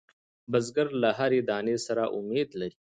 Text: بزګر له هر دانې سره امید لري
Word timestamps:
بزګر 0.51 0.87
له 1.01 1.09
هر 1.17 1.31
دانې 1.49 1.77
سره 1.85 2.03
امید 2.17 2.49
لري 2.59 2.75